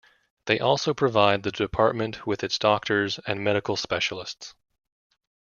[0.45, 4.55] They also provide the Department with its doctors and medical specialists.